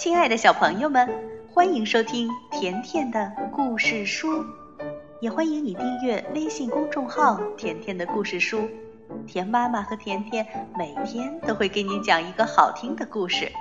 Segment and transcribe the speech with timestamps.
[0.00, 1.06] 亲爱的小朋友们，
[1.52, 4.46] 欢迎收听甜甜的故事书，
[5.20, 8.66] 也欢迎你订阅微信公众号“甜甜的故事书”。
[9.28, 10.46] 甜妈妈和甜甜
[10.78, 13.52] 每天都会给你讲一个好听的故事。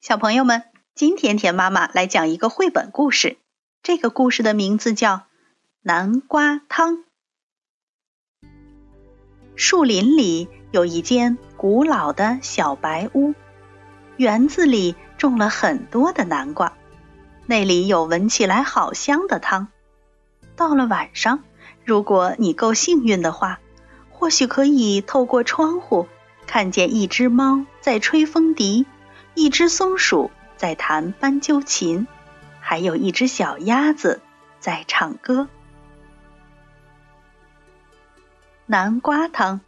[0.00, 0.62] 小朋友们，
[0.94, 3.36] 今天甜妈妈来讲一个绘本故事，
[3.82, 5.16] 这个故事的名字叫
[5.82, 6.94] 《南瓜汤》。
[9.58, 13.34] 树林里有一间古老的小白屋，
[14.16, 16.74] 园子里种了很多的南瓜，
[17.44, 19.66] 那里有闻起来好香的汤。
[20.54, 21.42] 到了晚上，
[21.84, 23.58] 如果你够幸运的话，
[24.10, 26.06] 或许可以透过窗户
[26.46, 28.86] 看见一只猫在吹风笛，
[29.34, 32.06] 一只松鼠在弹斑鸠琴，
[32.60, 34.20] 还有一只小鸭子
[34.60, 35.48] 在唱歌。
[38.70, 39.60] 南瓜汤，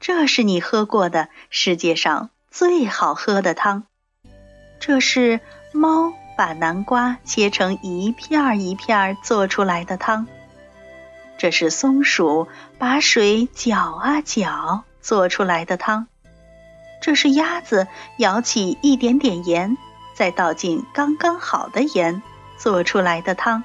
[0.00, 3.84] 这是你喝过的世界上最好喝的汤。
[4.80, 5.38] 这是
[5.70, 10.26] 猫把南瓜切成一片儿一片儿做出来的汤。
[11.38, 16.08] 这是松鼠把水搅啊搅做出来的汤。
[17.00, 17.86] 这是鸭子
[18.18, 19.78] 舀起一点点盐，
[20.12, 22.20] 再倒进刚刚好的盐
[22.58, 23.62] 做出来的汤。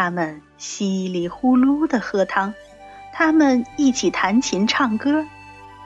[0.00, 2.54] 他们稀里呼噜的喝汤，
[3.12, 5.26] 他们一起弹琴唱歌，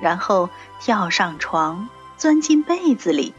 [0.02, 3.32] 然后跳上床，钻进被子里。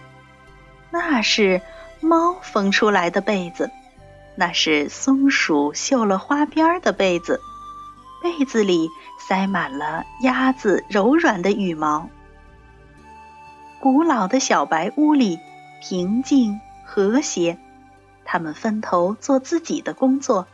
[0.90, 1.62] 那是
[2.02, 3.70] 猫缝出来的被子，
[4.36, 7.40] 那是松鼠绣了花边的被子，
[8.24, 12.10] 被子里塞满了鸭子柔软的羽毛。
[13.80, 15.38] 古老的小白屋里
[15.84, 17.60] 平静和谐，
[18.26, 20.48] 他们分头做自己的工作。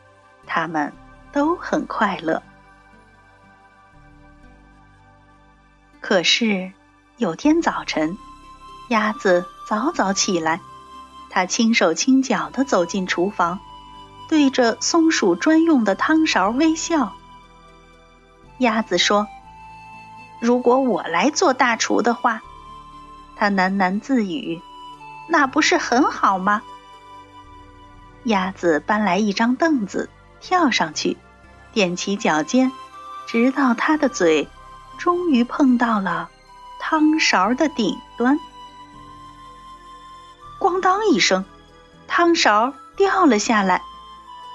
[0.50, 0.92] 他们
[1.32, 2.42] 都很快乐。
[6.02, 6.74] 可是
[7.18, 8.18] 有天早晨，
[8.90, 10.60] 鸭子早早起来，
[11.30, 13.60] 它轻手轻脚地走进厨房，
[14.28, 17.14] 对着松鼠专用的汤勺微笑。
[18.58, 19.28] 鸭子说
[20.42, 22.42] ：“如果我来做大厨的话，
[23.36, 24.62] 它喃喃自语，
[25.30, 26.64] 那不是很好吗？”
[28.26, 30.10] 鸭子搬来一张凳子。
[30.42, 31.18] 跳上去，
[31.74, 32.72] 踮起脚尖，
[33.28, 34.48] 直到他的嘴
[34.98, 36.30] 终于碰到了
[36.80, 38.40] 汤勺的顶端。
[40.60, 41.46] 咣当一声，
[42.08, 43.82] 汤勺掉了下来。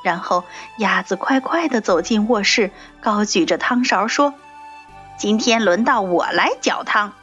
[0.02, 0.44] 然后
[0.76, 2.70] 鸭子快快地走进卧室，
[3.00, 4.34] 高举着汤勺说
[5.18, 7.14] ：“今天轮到我来搅汤。”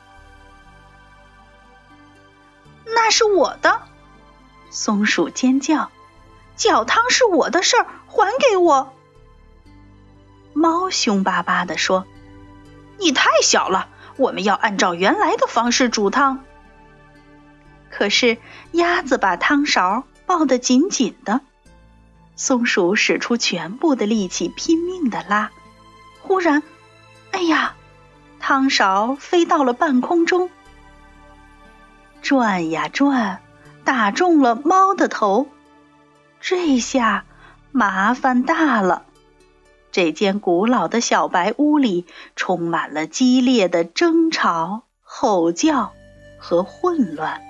[2.85, 3.81] 那是我的，
[4.71, 5.91] 松鼠尖叫。
[6.55, 8.93] 搅汤是我的事儿，还给我。
[10.53, 12.05] 猫凶巴巴地说
[12.99, 16.43] ：“你太小了，我们要按照原来的方式煮汤。”
[17.89, 18.37] 可是
[18.73, 21.41] 鸭子把汤勺抱得紧紧的，
[22.35, 25.51] 松鼠使出全部的力气拼命的拉。
[26.21, 26.63] 忽然，
[27.31, 27.75] 哎呀，
[28.39, 30.49] 汤勺飞到了半空中，
[32.21, 33.41] 转呀转，
[33.83, 35.47] 打中了猫的头。
[36.39, 37.25] 这下
[37.73, 39.05] 麻烦大了，
[39.93, 42.05] 这间古老的小白屋里
[42.35, 45.93] 充满了激烈的争吵、吼叫
[46.37, 47.41] 和混乱。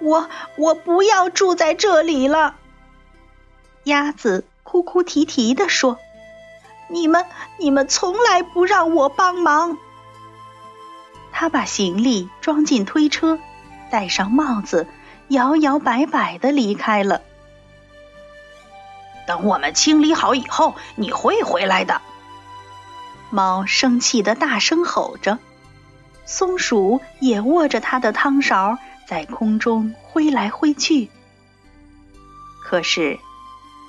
[0.00, 2.56] 我我不要住在这里了，
[3.84, 5.98] 鸭子哭哭啼啼地说
[6.88, 7.26] ：“你们
[7.58, 9.76] 你们从来不让我帮忙。”
[11.30, 13.38] 他把行李装进推车。
[13.90, 14.86] 戴上帽子，
[15.30, 17.22] 摇摇摆摆的离开了。
[19.26, 22.00] 等我们清理好以后，你会回来的。
[23.30, 25.38] 猫生气的大声吼着，
[26.26, 28.76] 松鼠也握着它的汤勺
[29.06, 31.08] 在空中挥来挥去。
[32.64, 33.20] 可是，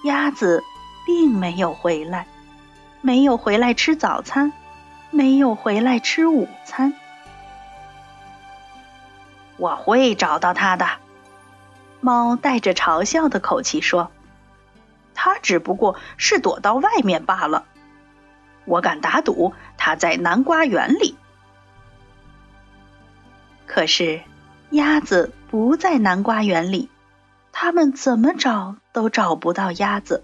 [0.03, 0.63] 鸭子
[1.07, 2.27] 并没有回来，
[3.01, 4.53] 没有回来吃早餐，
[5.09, 6.93] 没有回来吃午餐。
[9.57, 10.87] 我会找到它的，
[12.01, 14.11] 猫带着嘲笑的口气说
[15.13, 17.65] ：“它只不过是躲到外面罢了。
[18.65, 21.15] 我敢打赌，它在南瓜园里。”
[23.67, 24.21] 可是，
[24.71, 26.89] 鸭子不在南瓜园里，
[27.51, 30.23] 他们怎么找都找不到鸭子。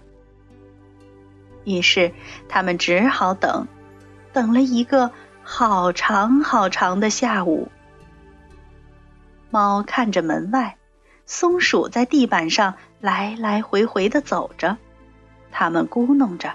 [1.64, 2.12] 于是，
[2.48, 3.66] 他们只好等，
[4.32, 5.10] 等了一个
[5.42, 7.68] 好长好长的下午。
[9.50, 10.77] 猫看着门外，
[11.28, 14.78] 松鼠在地板上来来回回的走着，
[15.52, 16.54] 它们咕哝着：“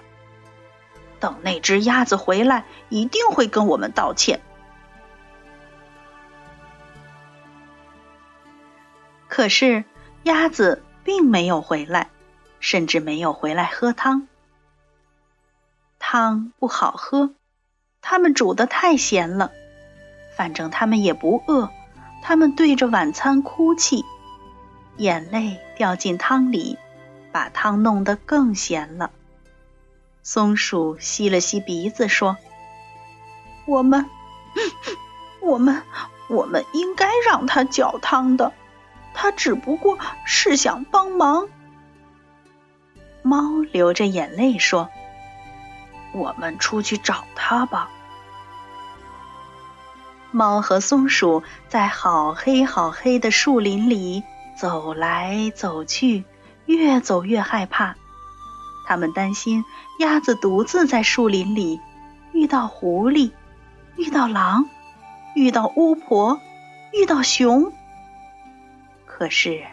[1.22, 4.42] 等那只鸭子回来，一定会跟我们道歉。”
[9.30, 9.84] 可是
[10.24, 12.10] 鸭子并没有回来，
[12.60, 14.28] 甚至没有回来喝汤。
[16.00, 17.36] 汤不好喝，
[18.02, 19.52] 他们煮的太咸了。
[20.36, 21.70] 反正他们也不饿，
[22.24, 24.04] 他们对着晚餐哭泣，
[24.98, 26.78] 眼泪掉进汤里，
[27.32, 29.12] 把汤弄得更咸了。
[30.22, 32.38] 松鼠吸了吸鼻子说
[33.66, 34.10] ：“我们，
[35.42, 35.84] 我们，
[36.30, 38.54] 我们应该让他搅汤的。”
[39.16, 41.48] 他只不过是想帮忙。
[43.22, 44.90] 猫流着眼泪说
[46.14, 47.92] ：“我们出去找他吧。”
[50.32, 54.24] 猫和松鼠在好黑好黑的树林里
[54.58, 56.24] 走来走去，
[56.66, 57.96] 越走越害怕。
[58.86, 59.64] 他们担心
[60.00, 61.80] 鸭子独自在树林里
[62.34, 63.32] 遇到狐狸，
[63.96, 64.66] 遇到狼，
[65.36, 66.40] 遇到巫婆，
[66.92, 67.72] 遇到熊。
[69.06, 69.64] 可是，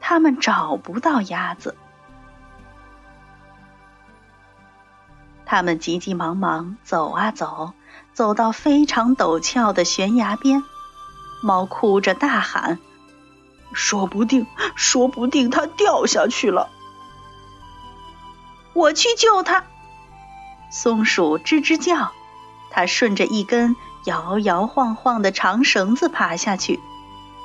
[0.00, 1.76] 他们找不到鸭子。
[5.44, 7.72] 他们急急忙忙走啊走，
[8.12, 10.62] 走到非常陡峭的悬崖边，
[11.42, 12.78] 猫哭着大喊
[13.76, 16.70] ：“说不定，说不定它掉下去了！”
[18.74, 19.64] 我去救它。
[20.70, 22.12] 松鼠吱吱叫，
[22.70, 23.76] 它顺着一根
[24.06, 26.80] 摇摇晃晃的长绳子爬下去，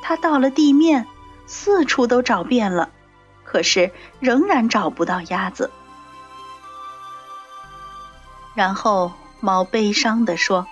[0.02, 1.06] 它到了地面。
[1.48, 2.90] 四处都找遍了，
[3.44, 3.92] 可是
[4.22, 5.70] 仍然找不到鸭子。
[8.56, 9.12] 然后
[9.42, 10.66] 猫悲伤地说：“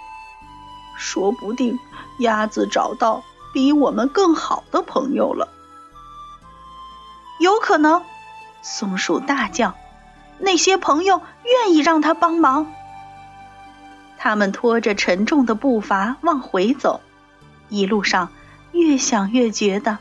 [0.97, 1.77] 说不定
[2.19, 3.23] 鸭子找到
[3.54, 5.50] 比我们更好的朋友了。”
[7.40, 8.04] 有可能，
[8.62, 9.75] 松鼠大叫
[10.40, 12.72] ：“那些朋友愿意让他帮忙。”
[14.18, 17.00] 他们拖着沉重的步伐往回走，
[17.69, 18.30] 一路上
[18.74, 19.98] 越想越觉得。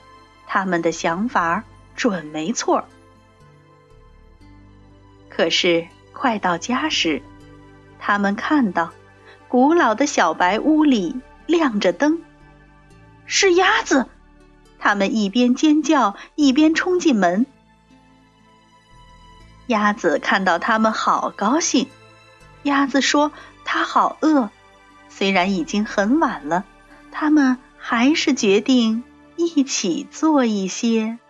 [0.51, 1.62] 他们的想法
[1.94, 2.85] 准没错，
[5.29, 7.23] 可是快到家时，
[8.01, 8.91] 他们看到
[9.47, 12.23] 古老的小白屋里亮着灯，
[13.29, 14.07] 是鸭子。
[14.81, 17.47] 他们一边尖叫一边冲进门。
[19.69, 21.89] 鸭子看到他们，好高兴。
[22.65, 23.31] 鸭子说
[23.65, 24.51] ：“它好饿。”
[25.09, 26.65] 虽然已经很晚了，
[27.13, 29.05] 他们还是决定。
[29.41, 31.21] 一起做一些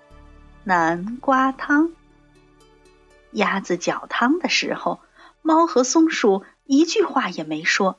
[0.64, 1.92] 南瓜汤。
[3.32, 5.00] 鸭子搅汤的时候，
[5.42, 7.98] 猫和松鼠一句话也没说。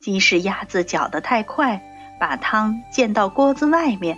[0.00, 4.16] 即使鸭子搅得太快，把汤溅到锅子外面；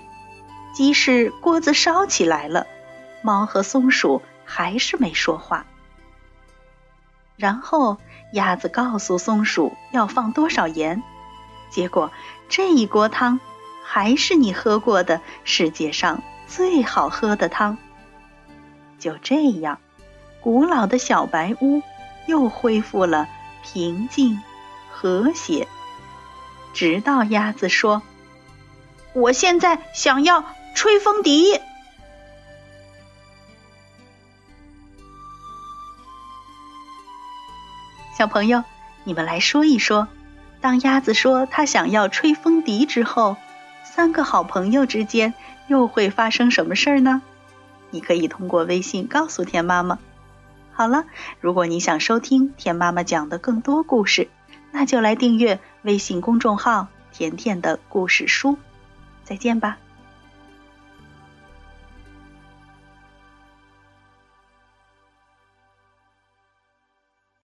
[0.74, 2.66] 即使锅子烧起来了，
[3.22, 5.66] 猫和松鼠还是没说话。
[7.36, 7.98] 然后
[8.32, 11.02] 鸭子告诉松鼠要放多少盐，
[11.70, 12.10] 结果
[12.48, 13.40] 这一锅汤。
[13.88, 17.78] 还是你喝过的世界上最好喝的汤。
[18.98, 19.78] 就这样，
[20.40, 21.82] 古老的小白屋
[22.26, 23.28] 又恢复了
[23.62, 24.42] 平静
[24.90, 25.68] 和谐。
[26.76, 28.02] 直到鸭子说
[29.16, 31.58] ：“我现在想要吹风笛。”
[38.14, 38.62] 小朋友，
[39.04, 40.06] 你们来说一说，
[40.60, 43.38] 当鸭子说它想要吹风笛之后。
[43.82, 45.32] 三个好朋友之间
[45.68, 47.22] 又会发生什么事儿呢？
[47.88, 49.98] 你可以通过微信告诉田妈妈。
[50.74, 51.06] 好了，
[51.40, 54.28] 如果你想收听田妈妈讲的更多故事，
[54.72, 58.58] 那就来订阅微信公众号“甜甜的故事书”。
[59.22, 59.78] 再见吧。